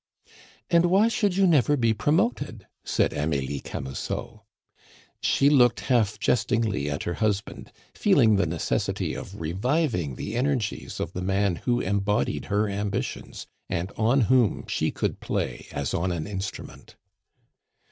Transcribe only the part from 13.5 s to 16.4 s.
and on whom she could play as on an